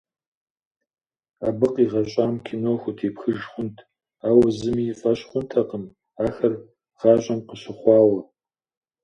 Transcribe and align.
Абы 1.47 1.67
къигъэщӏам 1.73 2.33
кино 2.45 2.71
хутепхыж 2.81 3.39
хъунт, 3.51 3.77
ауэ 4.27 4.49
зыми 4.57 4.83
и 4.91 4.95
фӏэщ 4.99 5.19
хъунтэкъым 5.29 5.83
ахэр 6.25 6.53
гъащӏэм 6.99 7.39
къыщыхъуауэ. 7.47 8.19